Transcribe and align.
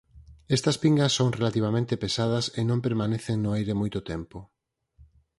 Estas 0.55 0.79
pingas 0.83 1.13
son 1.17 1.29
relativamente 1.37 1.95
pesadas 2.03 2.45
e 2.59 2.61
non 2.69 2.83
permanecen 2.85 3.37
no 3.41 3.49
aire 3.57 3.73
moito 3.81 3.99
tempo. 4.11 4.37